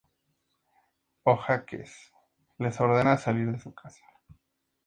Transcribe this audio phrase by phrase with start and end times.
[1.33, 1.93] Oakes
[2.67, 4.03] les ordena salir de su casa.